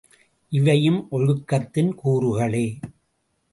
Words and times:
இவையும் 0.51 1.07
ஒழுக்கத்தின் 1.11 1.91
கூறுகளே! 2.03 2.65